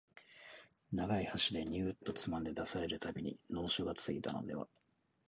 [0.91, 4.67] 長い箸でニューッとつまんで出される度に能書がついたのでは、